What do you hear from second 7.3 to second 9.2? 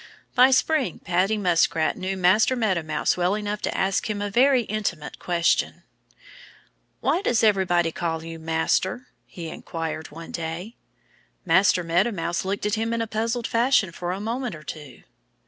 everybody call you 'Master'?"